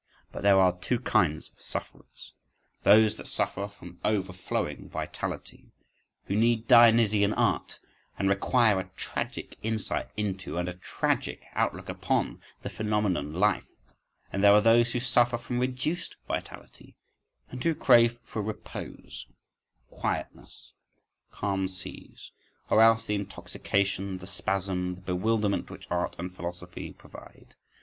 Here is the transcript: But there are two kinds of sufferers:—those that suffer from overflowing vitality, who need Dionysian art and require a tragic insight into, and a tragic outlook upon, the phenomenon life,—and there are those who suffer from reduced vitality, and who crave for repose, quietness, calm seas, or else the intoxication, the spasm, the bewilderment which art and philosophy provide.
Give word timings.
But 0.31 0.41
there 0.41 0.59
are 0.59 0.75
two 0.79 0.97
kinds 0.99 1.51
of 1.51 1.61
sufferers:—those 1.61 3.17
that 3.17 3.27
suffer 3.27 3.67
from 3.67 3.99
overflowing 4.03 4.89
vitality, 4.89 5.71
who 6.25 6.35
need 6.35 6.67
Dionysian 6.67 7.33
art 7.35 7.77
and 8.17 8.27
require 8.27 8.79
a 8.79 8.89
tragic 8.95 9.59
insight 9.61 10.09
into, 10.17 10.57
and 10.57 10.67
a 10.67 10.73
tragic 10.73 11.43
outlook 11.53 11.87
upon, 11.87 12.41
the 12.63 12.69
phenomenon 12.71 13.33
life,—and 13.33 14.43
there 14.43 14.53
are 14.53 14.59
those 14.61 14.91
who 14.93 14.99
suffer 14.99 15.37
from 15.37 15.59
reduced 15.59 16.15
vitality, 16.27 16.95
and 17.51 17.63
who 17.63 17.75
crave 17.75 18.17
for 18.23 18.41
repose, 18.41 19.27
quietness, 19.91 20.73
calm 21.31 21.67
seas, 21.67 22.31
or 22.71 22.81
else 22.81 23.05
the 23.05 23.13
intoxication, 23.13 24.17
the 24.17 24.25
spasm, 24.25 24.95
the 24.95 25.01
bewilderment 25.01 25.69
which 25.69 25.85
art 25.91 26.15
and 26.17 26.35
philosophy 26.35 26.91
provide. 26.91 27.53